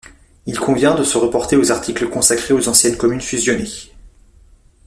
Il 0.47 0.57
convient 0.59 0.95
de 0.95 1.03
se 1.03 1.19
reporter 1.19 1.55
aux 1.57 1.69
articles 1.71 2.09
consacrés 2.09 2.55
aux 2.55 2.67
anciennes 2.67 2.97
communes 2.97 3.21
fusionnées. 3.21 3.91